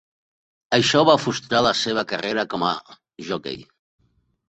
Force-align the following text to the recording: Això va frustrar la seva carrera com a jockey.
Això 0.77 1.01
va 1.09 1.17
frustrar 1.27 1.63
la 1.67 1.75
seva 1.83 2.07
carrera 2.15 2.49
com 2.55 2.69
a 2.73 2.75
jockey. 3.31 3.65